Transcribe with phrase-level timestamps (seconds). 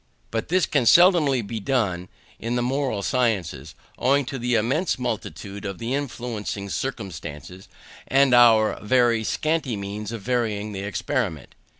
[0.31, 2.09] But this can seldom be done
[2.39, 7.67] in the moral sciences, owing to the immense multitude of the influencing circumstances,
[8.07, 11.53] and our very scanty means of varying the experiment.